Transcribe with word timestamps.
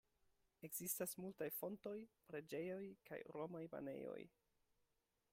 Ekzistas 0.67 1.11
multaj 1.25 1.49
fontoj, 1.57 1.93
preĝejoj, 2.31 2.81
kaj 3.09 3.19
romaj 3.35 3.61
banejoj. 3.75 4.19